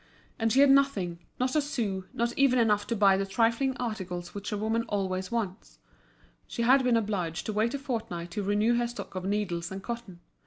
And 0.39 0.51
she 0.51 0.61
had 0.61 0.71
nothing, 0.71 1.19
not 1.39 1.55
a 1.55 1.61
sou, 1.61 2.05
not 2.11 2.35
even 2.35 2.57
enough 2.57 2.87
to 2.87 2.95
buy 2.95 3.17
the 3.17 3.25
trifling 3.27 3.77
articles 3.77 4.33
which 4.33 4.51
a 4.51 4.57
woman 4.57 4.81
always 4.89 5.31
wants; 5.31 5.77
she 6.47 6.63
had 6.63 6.83
been 6.83 6.97
obliged 6.97 7.45
to 7.45 7.53
wait 7.53 7.75
a 7.75 7.77
fortnight 7.77 8.31
to 8.31 8.41
renew 8.41 8.73
her 8.77 8.87
stock 8.87 9.13
of 9.13 9.25
needles 9.25 9.71
and 9.71 9.83
cotton. 9.83 10.19